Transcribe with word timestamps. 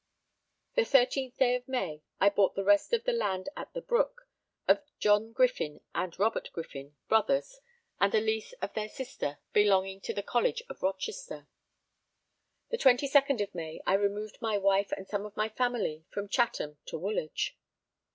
The 0.73 0.81
13th 0.81 1.37
day 1.37 1.53
of 1.53 1.67
May, 1.67 2.01
I 2.19 2.31
bought 2.31 2.55
the 2.55 2.63
rest 2.63 2.91
of 2.91 3.03
the 3.03 3.13
land 3.13 3.49
at 3.55 3.71
the 3.75 3.83
Brook, 3.83 4.27
of 4.67 4.81
John 4.97 5.31
Griffin 5.31 5.79
and 5.93 6.17
Robert 6.17 6.49
Griffin, 6.53 6.95
brothers, 7.07 7.61
and 7.99 8.11
a 8.15 8.19
lease 8.19 8.53
of 8.63 8.73
their 8.73 8.89
sister, 8.89 9.37
belonging 9.53 10.01
to 10.01 10.13
the 10.15 10.23
College 10.23 10.63
of 10.69 10.81
Rochester. 10.81 11.47
The 12.71 12.79
22nd 12.79 13.41
of 13.43 13.53
May, 13.53 13.79
I 13.85 13.93
removed 13.93 14.41
my 14.41 14.57
wife 14.57 14.91
and 14.91 15.07
some 15.07 15.23
of 15.23 15.37
my 15.37 15.49
family 15.49 16.05
from 16.09 16.27
Chatham 16.29 16.79
to 16.87 16.97
Woolwich. 16.97 17.55